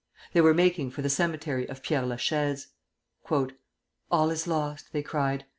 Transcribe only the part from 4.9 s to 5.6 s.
they cried.